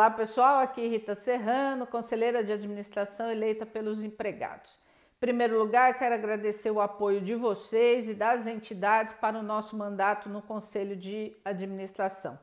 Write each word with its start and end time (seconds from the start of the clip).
Olá 0.00 0.10
pessoal, 0.10 0.60
aqui 0.60 0.88
Rita 0.88 1.14
Serrano, 1.14 1.86
conselheira 1.86 2.42
de 2.42 2.50
administração 2.50 3.30
eleita 3.30 3.66
pelos 3.66 4.02
empregados. 4.02 4.80
Em 5.18 5.20
primeiro 5.20 5.58
lugar, 5.58 5.92
quero 5.98 6.14
agradecer 6.14 6.70
o 6.70 6.80
apoio 6.80 7.20
de 7.20 7.34
vocês 7.34 8.08
e 8.08 8.14
das 8.14 8.46
entidades 8.46 9.14
para 9.20 9.38
o 9.38 9.42
nosso 9.42 9.76
mandato 9.76 10.30
no 10.30 10.40
Conselho 10.40 10.96
de 10.96 11.36
Administração. 11.44 12.38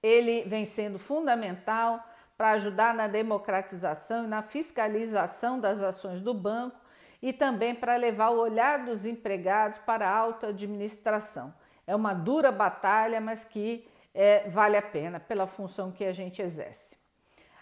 Ele 0.00 0.42
vem 0.42 0.64
sendo 0.64 1.00
fundamental 1.00 2.00
para 2.38 2.52
ajudar 2.52 2.94
na 2.94 3.08
democratização 3.08 4.22
e 4.22 4.28
na 4.28 4.40
fiscalização 4.40 5.58
das 5.58 5.82
ações 5.82 6.20
do 6.20 6.32
banco 6.32 6.78
e 7.20 7.32
também 7.32 7.74
para 7.74 7.96
levar 7.96 8.28
o 8.28 8.38
olhar 8.38 8.84
dos 8.84 9.04
empregados 9.04 9.78
para 9.78 10.08
a 10.08 10.16
alta 10.16 10.46
administração. 10.46 11.52
É 11.88 11.96
uma 11.96 12.14
dura 12.14 12.52
batalha, 12.52 13.20
mas 13.20 13.42
que 13.42 13.84
é, 14.14 14.48
vale 14.48 14.76
a 14.76 14.82
pena 14.82 15.18
pela 15.18 15.46
função 15.46 15.90
que 15.90 16.04
a 16.04 16.12
gente 16.12 16.42
exerce. 16.42 16.96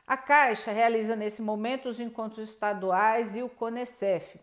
A 0.07 0.17
Caixa 0.17 0.73
realiza 0.73 1.15
nesse 1.15 1.41
momento 1.41 1.89
os 1.89 2.01
encontros 2.01 2.49
estaduais 2.49 3.37
e 3.37 3.43
o 3.43 3.49
CONECEF, 3.49 4.41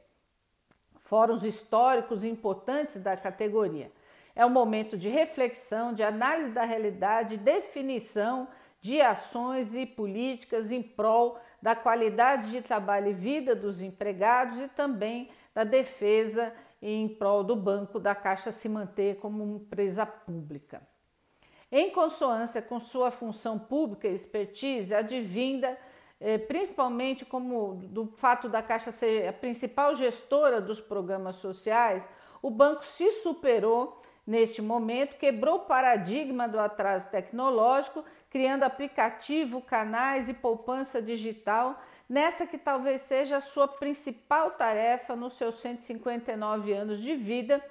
fóruns 1.02 1.44
históricos 1.44 2.24
importantes 2.24 3.02
da 3.02 3.18
categoria. 3.18 3.92
É 4.36 4.46
um 4.46 4.50
momento 4.50 4.98
de 4.98 5.10
reflexão, 5.10 5.92
de 5.92 6.04
análise 6.04 6.52
da 6.52 6.64
realidade, 6.64 7.38
definição 7.38 8.48
de 8.80 9.02
ações 9.02 9.76
e 9.76 9.86
políticas 9.86 10.72
em 10.72 10.82
prol 10.82 11.38
da 11.62 11.76
qualidade 11.76 12.52
de 12.52 12.62
trabalho 12.62 13.10
e 13.10 13.14
vida 13.14 13.56
dos 13.56 13.82
empregados 13.82 14.60
e 14.60 14.68
também 14.70 15.30
da 15.54 15.64
defesa 15.64 16.54
em 16.82 17.10
prol 17.10 17.44
do 17.44 17.56
banco 17.56 18.00
da 18.00 18.14
Caixa 18.14 18.52
se 18.52 18.70
manter 18.70 19.18
como 19.18 19.44
uma 19.44 19.58
empresa 19.58 20.06
pública. 20.06 20.81
Em 21.72 21.92
consonância 21.92 22.62
com 22.62 22.80
sua 22.80 23.12
função 23.12 23.60
pública 23.60 24.08
e 24.08 24.14
expertise, 24.14 24.94
advinda 24.94 25.78
eh, 26.20 26.38
principalmente 26.38 27.26
como 27.26 27.76
do 27.76 28.08
fato 28.16 28.50
da 28.50 28.62
Caixa 28.62 28.92
ser 28.92 29.28
a 29.28 29.34
principal 29.34 29.94
gestora 29.94 30.59
dos 30.59 30.82
programas 30.82 31.36
sociais, 31.36 32.08
o 32.42 32.50
banco 32.50 32.86
se 32.86 33.12
superou 33.12 34.00
neste 34.26 34.62
momento, 34.62 35.18
quebrou 35.18 35.56
o 35.56 35.66
paradigma 35.66 36.48
do 36.48 36.59
atraso 36.59 37.09
tecnológico, 37.09 38.04
criando 38.30 38.64
aplicativo, 38.64 39.62
canais 39.62 40.28
e 40.28 40.34
poupança 40.34 41.02
digital, 41.02 41.80
nessa 42.09 42.48
que 42.48 42.58
talvez 42.58 43.02
seja 43.02 43.38
a 43.38 43.42
sua 43.42 43.68
principal 43.68 44.52
tarefa 44.52 45.16
nos 45.16 45.34
seus 45.34 45.56
159 45.56 46.74
anos 46.74 47.02
de 47.02 47.16
vida, 47.16 47.64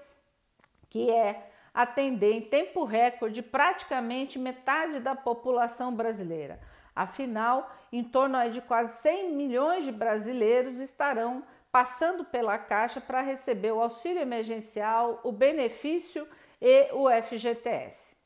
que 0.89 1.11
é 1.11 1.51
atender 1.77 2.33
em 2.33 2.41
tempo 2.41 2.85
recorde 2.85 3.43
praticamente 3.43 4.39
metade 4.39 4.99
da 4.99 5.15
população 5.15 5.95
brasileira. 5.95 6.59
Afinal, 6.95 7.71
em 7.93 8.03
torno 8.03 8.39
de 8.51 8.63
quase 8.63 9.03
100 9.03 9.33
milhões 9.35 9.85
de 9.85 9.93
brasileiros 9.93 10.81
estarão 10.81 11.45
passando 11.71 12.25
pela 12.25 12.57
Caixa 12.57 12.99
para 12.99 13.21
receber 13.21 13.73
o 13.73 13.83
auxílio 13.83 14.23
emergencial, 14.23 15.21
o 15.23 15.31
benefício 15.31 16.27
e 16.63 16.89
o 16.95 17.11
FGTS. 17.11 18.17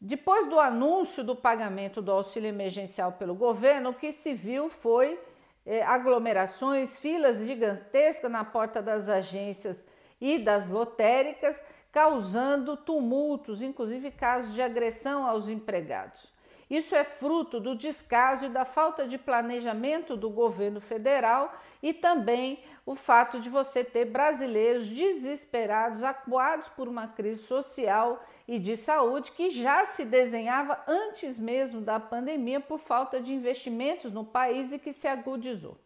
Depois 0.00 0.48
do 0.48 0.58
anúncio 0.58 1.22
do 1.22 1.36
pagamento 1.36 2.00
do 2.00 2.10
auxílio 2.10 2.48
emergencial 2.48 3.12
pelo 3.12 3.34
governo, 3.34 3.90
o 3.90 3.94
que 3.94 4.10
se 4.12 4.32
viu 4.32 4.70
foi 4.70 5.20
eh, 5.66 5.82
aglomerações, 5.82 6.98
filas 6.98 7.44
gigantescas 7.44 8.30
na 8.30 8.44
porta 8.44 8.80
das 8.80 9.10
agências 9.10 9.84
e 10.18 10.38
das 10.38 10.68
lotéricas, 10.68 11.60
causando 11.94 12.76
tumultos, 12.76 13.62
inclusive 13.62 14.10
casos 14.10 14.52
de 14.52 14.60
agressão 14.60 15.24
aos 15.24 15.48
empregados. 15.48 16.34
Isso 16.68 16.92
é 16.92 17.04
fruto 17.04 17.60
do 17.60 17.76
descaso 17.76 18.46
e 18.46 18.48
da 18.48 18.64
falta 18.64 19.06
de 19.06 19.16
planejamento 19.16 20.16
do 20.16 20.28
governo 20.28 20.80
federal 20.80 21.52
e 21.80 21.92
também 21.92 22.58
o 22.84 22.96
fato 22.96 23.38
de 23.38 23.48
você 23.48 23.84
ter 23.84 24.06
brasileiros 24.06 24.88
desesperados, 24.88 26.02
acuados 26.02 26.68
por 26.70 26.88
uma 26.88 27.06
crise 27.06 27.44
social 27.44 28.20
e 28.48 28.58
de 28.58 28.76
saúde 28.76 29.30
que 29.30 29.50
já 29.50 29.84
se 29.84 30.04
desenhava 30.04 30.82
antes 30.88 31.38
mesmo 31.38 31.80
da 31.80 32.00
pandemia 32.00 32.58
por 32.58 32.78
falta 32.80 33.20
de 33.20 33.32
investimentos 33.32 34.12
no 34.12 34.24
país 34.24 34.72
e 34.72 34.80
que 34.80 34.92
se 34.92 35.06
agudizou. 35.06 35.78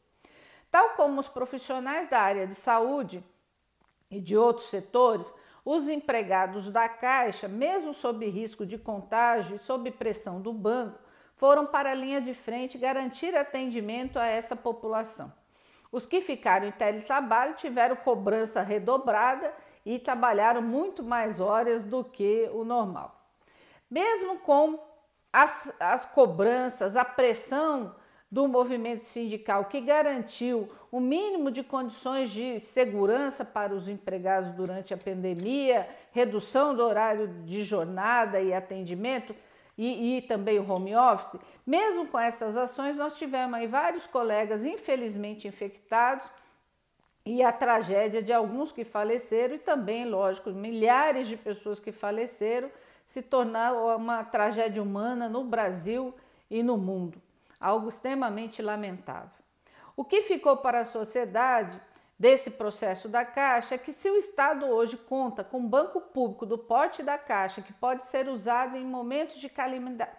Tal 0.70 0.90
como 0.90 1.20
os 1.20 1.28
profissionais 1.28 2.08
da 2.08 2.18
área 2.18 2.46
de 2.46 2.54
saúde 2.54 3.22
e 4.10 4.18
de 4.22 4.38
outros 4.38 4.70
setores, 4.70 5.30
os 5.70 5.86
empregados 5.86 6.70
da 6.70 6.88
Caixa, 6.88 7.46
mesmo 7.46 7.92
sob 7.92 8.26
risco 8.26 8.64
de 8.64 8.78
contágio 8.78 9.56
e 9.56 9.58
sob 9.58 9.90
pressão 9.90 10.40
do 10.40 10.50
banco, 10.50 10.98
foram 11.34 11.66
para 11.66 11.90
a 11.90 11.94
linha 11.94 12.22
de 12.22 12.32
frente 12.32 12.78
garantir 12.78 13.36
atendimento 13.36 14.18
a 14.18 14.24
essa 14.24 14.56
população. 14.56 15.30
Os 15.92 16.06
que 16.06 16.22
ficaram 16.22 16.66
em 16.66 16.72
teletrabalho 16.72 17.52
tiveram 17.52 17.96
cobrança 17.96 18.62
redobrada 18.62 19.52
e 19.84 19.98
trabalharam 19.98 20.62
muito 20.62 21.02
mais 21.02 21.38
horas 21.38 21.84
do 21.84 22.02
que 22.02 22.48
o 22.54 22.64
normal. 22.64 23.28
Mesmo 23.90 24.38
com 24.38 24.82
as, 25.30 25.70
as 25.78 26.06
cobranças, 26.06 26.96
a 26.96 27.04
pressão 27.04 27.94
do 28.32 28.48
movimento 28.48 29.04
sindical 29.04 29.66
que 29.66 29.82
garantiu 29.82 30.66
o 30.90 31.00
mínimo 31.00 31.50
de 31.50 31.62
condições 31.62 32.30
de 32.30 32.60
segurança 32.60 33.44
para 33.44 33.74
os 33.74 33.88
empregados 33.88 34.52
durante 34.52 34.94
a 34.94 34.96
pandemia, 34.96 35.88
redução 36.12 36.74
do 36.74 36.82
horário 36.82 37.28
de 37.44 37.62
jornada 37.62 38.40
e 38.40 38.54
atendimento 38.54 39.34
e, 39.76 40.16
e 40.16 40.22
também 40.22 40.58
o 40.58 40.70
home 40.70 40.96
office, 40.96 41.40
mesmo 41.66 42.06
com 42.06 42.18
essas 42.18 42.56
ações, 42.56 42.96
nós 42.96 43.16
tivemos 43.16 43.54
aí 43.54 43.66
vários 43.66 44.06
colegas 44.06 44.64
infelizmente 44.64 45.46
infectados 45.46 46.28
e 47.24 47.42
a 47.42 47.52
tragédia 47.52 48.22
de 48.22 48.32
alguns 48.32 48.72
que 48.72 48.84
faleceram 48.84 49.54
e 49.54 49.58
também, 49.58 50.06
lógico, 50.06 50.50
milhares 50.50 51.28
de 51.28 51.36
pessoas 51.36 51.78
que 51.78 51.92
faleceram 51.92 52.70
se 53.06 53.22
tornou 53.22 53.96
uma 53.96 54.24
tragédia 54.24 54.82
humana 54.82 55.28
no 55.28 55.44
Brasil 55.44 56.14
e 56.50 56.62
no 56.62 56.76
mundo 56.76 57.20
algo 57.60 57.88
extremamente 57.88 58.62
lamentável. 58.62 59.37
O 59.98 60.04
que 60.04 60.22
ficou 60.22 60.56
para 60.56 60.82
a 60.82 60.84
sociedade 60.84 61.82
desse 62.16 62.52
processo 62.52 63.08
da 63.08 63.24
Caixa 63.24 63.74
é 63.74 63.78
que 63.78 63.92
se 63.92 64.08
o 64.08 64.16
Estado 64.16 64.64
hoje 64.64 64.96
conta 64.96 65.42
com 65.42 65.58
um 65.58 65.66
banco 65.66 66.00
público 66.00 66.46
do 66.46 66.56
porte 66.56 67.02
da 67.02 67.18
Caixa 67.18 67.62
que 67.62 67.72
pode 67.72 68.04
ser 68.04 68.28
usado 68.28 68.76
em 68.76 68.84
momentos 68.84 69.40
de 69.40 69.50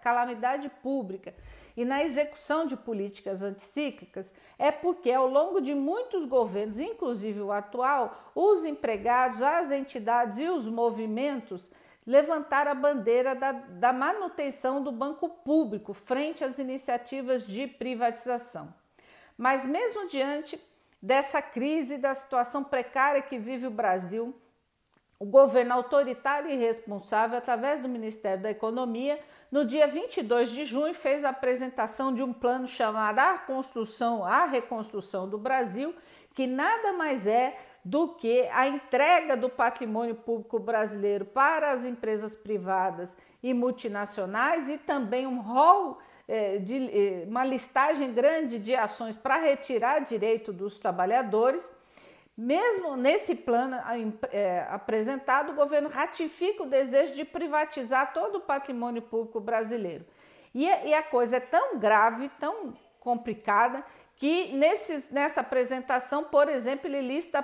calamidade 0.03 0.67
pública 0.83 1.33
e 1.77 1.85
na 1.85 2.03
execução 2.03 2.65
de 2.65 2.75
políticas 2.75 3.41
anticíclicas, 3.41 4.33
é 4.57 4.69
porque 4.69 5.13
ao 5.13 5.29
longo 5.29 5.61
de 5.61 5.73
muitos 5.73 6.25
governos, 6.25 6.77
inclusive 6.77 7.39
o 7.39 7.49
atual, 7.49 8.33
os 8.35 8.65
empregados, 8.65 9.41
as 9.41 9.71
entidades 9.71 10.39
e 10.39 10.49
os 10.49 10.67
movimentos 10.67 11.71
levantar 12.05 12.67
a 12.67 12.75
bandeira 12.75 13.33
da, 13.33 13.53
da 13.53 13.93
manutenção 13.93 14.83
do 14.83 14.91
banco 14.91 15.29
público 15.29 15.93
frente 15.93 16.43
às 16.43 16.59
iniciativas 16.59 17.47
de 17.47 17.65
privatização. 17.65 18.77
Mas, 19.39 19.65
mesmo 19.65 20.09
diante 20.09 20.61
dessa 21.01 21.41
crise, 21.41 21.97
da 21.97 22.13
situação 22.13 22.61
precária 22.61 23.21
que 23.21 23.39
vive 23.39 23.67
o 23.67 23.71
Brasil, 23.71 24.35
o 25.17 25.23
governo 25.23 25.73
autoritário 25.75 26.49
e 26.49 26.53
irresponsável, 26.55 27.37
através 27.37 27.81
do 27.81 27.87
Ministério 27.87 28.43
da 28.43 28.51
Economia, 28.51 29.17
no 29.49 29.63
dia 29.63 29.87
22 29.87 30.51
de 30.51 30.65
junho, 30.65 30.93
fez 30.93 31.23
a 31.23 31.29
apresentação 31.29 32.13
de 32.13 32.21
um 32.21 32.33
plano 32.33 32.67
chamado 32.67 33.19
A 33.19 33.37
Construção, 33.37 34.25
a 34.25 34.45
Reconstrução 34.45 35.29
do 35.29 35.37
Brasil, 35.37 35.95
que 36.33 36.45
nada 36.45 36.91
mais 36.91 37.25
é 37.25 37.57
do 37.89 38.09
que 38.09 38.47
a 38.51 38.67
entrega 38.67 39.35
do 39.35 39.49
patrimônio 39.49 40.13
público 40.13 40.59
brasileiro 40.59 41.25
para 41.25 41.71
as 41.71 41.83
empresas 41.83 42.35
privadas 42.35 43.17
e 43.41 43.51
multinacionais 43.51 44.69
e 44.69 44.77
também 44.77 45.25
um 45.25 45.41
rol 45.41 45.97
eh, 46.27 46.59
de 46.59 46.75
eh, 46.75 47.25
uma 47.27 47.43
listagem 47.43 48.13
grande 48.13 48.59
de 48.59 48.75
ações 48.75 49.17
para 49.17 49.37
retirar 49.37 50.01
direito 50.01 50.53
dos 50.53 50.77
trabalhadores. 50.77 51.67
Mesmo 52.37 52.95
nesse 52.95 53.33
plano 53.33 53.75
eh, 54.31 54.67
apresentado, 54.69 55.53
o 55.53 55.55
governo 55.55 55.89
ratifica 55.89 56.61
o 56.61 56.69
desejo 56.69 57.15
de 57.15 57.25
privatizar 57.25 58.13
todo 58.13 58.35
o 58.35 58.41
patrimônio 58.41 59.01
público 59.01 59.39
brasileiro. 59.39 60.05
E, 60.53 60.65
e 60.65 60.93
a 60.93 61.01
coisa 61.01 61.37
é 61.37 61.39
tão 61.39 61.79
grave, 61.79 62.29
tão 62.39 62.71
complicada, 62.99 63.83
que 64.19 64.51
nesses, 64.51 65.09
nessa 65.09 65.39
apresentação, 65.39 66.25
por 66.25 66.49
exemplo, 66.49 66.87
ele 66.87 66.99
lista 66.99 67.39
a 67.39 67.43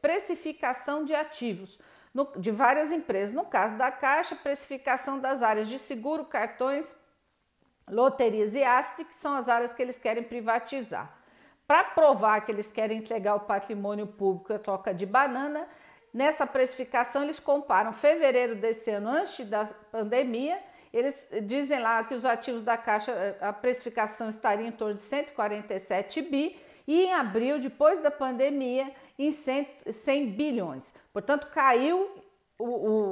precificação 0.00 1.04
de 1.04 1.14
ativos 1.14 1.78
no, 2.14 2.26
de 2.38 2.50
várias 2.50 2.90
empresas. 2.90 3.34
No 3.34 3.44
caso 3.44 3.76
da 3.76 3.92
Caixa, 3.92 4.34
precificação 4.34 5.18
das 5.18 5.42
áreas 5.42 5.68
de 5.68 5.78
seguro, 5.78 6.24
cartões, 6.24 6.96
loterias 7.86 8.54
e 8.54 8.64
haste, 8.64 9.04
que 9.04 9.14
são 9.16 9.34
as 9.34 9.50
áreas 9.50 9.74
que 9.74 9.82
eles 9.82 9.98
querem 9.98 10.22
privatizar. 10.22 11.14
Para 11.66 11.84
provar 11.84 12.40
que 12.40 12.50
eles 12.50 12.72
querem 12.72 12.96
entregar 12.96 13.34
o 13.34 13.40
patrimônio 13.40 14.06
público 14.06 14.54
a 14.54 14.58
troca 14.58 14.94
de 14.94 15.04
banana, 15.04 15.68
nessa 16.12 16.46
precificação 16.46 17.22
eles 17.22 17.38
comparam 17.38 17.92
fevereiro 17.92 18.56
desse 18.56 18.90
ano, 18.90 19.10
antes 19.10 19.46
da 19.46 19.66
pandemia, 19.92 20.58
eles 20.92 21.14
dizem 21.44 21.80
lá 21.80 22.02
que 22.04 22.14
os 22.14 22.24
ativos 22.24 22.62
da 22.62 22.76
Caixa, 22.76 23.36
a 23.40 23.52
precificação 23.52 24.28
estaria 24.28 24.66
em 24.66 24.72
torno 24.72 24.94
de 24.94 25.00
147 25.00 26.22
bi 26.22 26.58
e 26.86 27.04
em 27.04 27.12
abril, 27.12 27.58
depois 27.58 28.00
da 28.00 28.10
pandemia, 28.10 28.90
em 29.18 29.30
100, 29.30 29.68
100 29.92 30.30
bilhões. 30.30 30.94
Portanto, 31.12 31.48
caiu 31.48 32.08
o, 32.58 32.64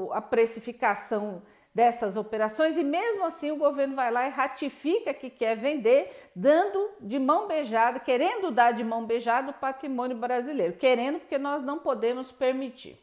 o, 0.06 0.12
a 0.12 0.20
precificação 0.20 1.42
dessas 1.74 2.16
operações 2.16 2.78
e 2.78 2.82
mesmo 2.82 3.22
assim 3.26 3.50
o 3.50 3.58
governo 3.58 3.94
vai 3.94 4.10
lá 4.10 4.26
e 4.26 4.30
ratifica 4.30 5.12
que 5.12 5.28
quer 5.28 5.54
vender, 5.58 6.10
dando 6.34 6.90
de 6.98 7.18
mão 7.18 7.46
beijada, 7.46 8.00
querendo 8.00 8.50
dar 8.50 8.72
de 8.72 8.82
mão 8.82 9.04
beijada 9.04 9.50
o 9.50 9.54
patrimônio 9.54 10.16
brasileiro, 10.16 10.72
querendo 10.72 11.20
porque 11.20 11.36
nós 11.36 11.62
não 11.62 11.78
podemos 11.78 12.32
permitir. 12.32 12.98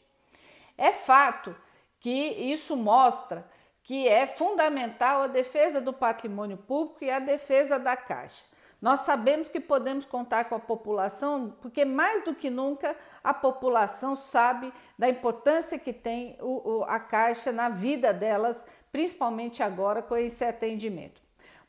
É 0.75 0.91
fato 0.91 1.55
que 1.99 2.09
isso 2.09 2.75
mostra 2.75 3.47
que 3.83 4.07
é 4.07 4.25
fundamental 4.25 5.23
a 5.23 5.27
defesa 5.27 5.81
do 5.81 5.91
patrimônio 5.91 6.57
público 6.57 7.03
e 7.03 7.11
a 7.11 7.19
defesa 7.19 7.77
da 7.77 7.95
Caixa. 7.97 8.43
Nós 8.81 9.01
sabemos 9.01 9.47
que 9.47 9.59
podemos 9.59 10.05
contar 10.05 10.45
com 10.45 10.55
a 10.55 10.59
população, 10.59 11.55
porque 11.61 11.85
mais 11.85 12.23
do 12.25 12.35
que 12.35 12.49
nunca 12.49 12.95
a 13.23 13.33
população 13.33 14.15
sabe 14.15 14.73
da 14.97 15.07
importância 15.07 15.79
que 15.79 15.93
tem 15.93 16.37
o, 16.41 16.79
o, 16.79 16.83
a 16.83 16.99
Caixa 16.99 17.51
na 17.51 17.69
vida 17.69 18.13
delas, 18.13 18.65
principalmente 18.91 19.63
agora 19.63 20.01
com 20.01 20.17
esse 20.17 20.43
atendimento. 20.43 21.21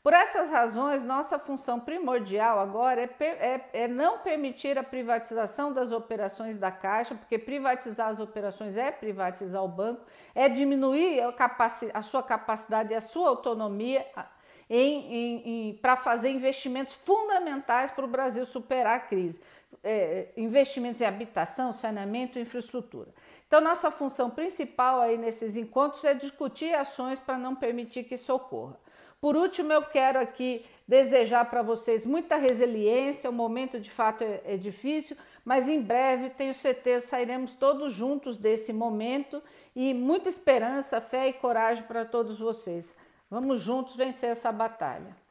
Por 0.05 0.13
essas 0.13 0.51
razões, 0.51 1.03
nossa 1.03 1.39
função 1.39 1.79
primordial 1.79 2.59
agora 2.59 3.01
é, 3.01 3.25
é, 3.25 3.69
é, 3.73 3.87
não 3.87 4.19
permitir 4.19 4.77
a 4.77 4.83
privatização 4.83 5.73
das 5.73 5.91
operações 5.91 6.59
da 6.59 6.69
Caixa, 6.69 7.15
porque 7.15 7.39
privatizar 7.39 8.09
as 8.09 8.19
operações 8.19 8.77
é 8.77 8.91
privatizar 8.91 9.63
o 9.63 9.67
banco, 9.67 10.05
é 10.35 10.47
diminuir 10.47 11.21
a, 11.21 11.33
a 11.91 12.01
sua 12.03 12.21
capacidade 12.21 12.93
e 12.93 12.95
a 12.95 13.01
sua 13.01 13.29
autonomia 13.29 14.05
para 15.81 15.95
fazer 15.95 16.29
investimentos 16.29 16.93
fundamentais 16.93 17.89
para 17.89 18.05
o 18.05 18.07
Brasil 18.07 18.45
superar 18.45 18.97
a 18.97 18.99
crise. 18.99 19.41
É, 19.87 20.29
investimentos 20.35 20.99
em 20.99 21.05
habitação, 21.05 21.71
saneamento 21.71 22.39
e 22.39 22.41
infraestrutura. 22.41 23.09
Então, 23.47 23.61
nossa 23.61 23.91
função 23.91 24.31
principal 24.31 24.99
aí 24.99 25.15
nesses 25.15 25.55
encontros 25.55 26.03
é 26.03 26.15
discutir 26.15 26.73
ações 26.73 27.19
para 27.19 27.37
não 27.37 27.55
permitir 27.55 28.03
que 28.03 28.15
isso 28.15 28.33
ocorra. 28.33 28.79
Por 29.21 29.35
último, 29.35 29.71
eu 29.71 29.83
quero 29.83 30.19
aqui 30.19 30.65
desejar 30.87 31.45
para 31.45 31.61
vocês 31.61 32.05
muita 32.05 32.35
resiliência. 32.35 33.29
O 33.29 33.33
momento 33.33 33.79
de 33.79 33.91
fato 33.91 34.23
é, 34.23 34.41
é 34.45 34.57
difícil, 34.57 35.15
mas 35.43 35.69
em 35.69 35.81
breve 35.81 36.31
tenho 36.31 36.55
certeza 36.55 37.07
sairemos 37.07 37.53
todos 37.53 37.93
juntos 37.93 38.37
desse 38.37 38.73
momento 38.73 39.41
e 39.75 39.93
muita 39.93 40.29
esperança, 40.29 40.99
fé 40.99 41.27
e 41.27 41.33
coragem 41.33 41.83
para 41.83 42.05
todos 42.05 42.39
vocês. 42.39 42.95
Vamos 43.29 43.59
juntos 43.61 43.95
vencer 43.95 44.31
essa 44.31 44.51
batalha. 44.51 45.24